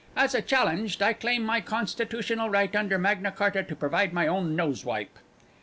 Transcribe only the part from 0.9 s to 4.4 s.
I claim my constitutional right under Magna Charta to provide my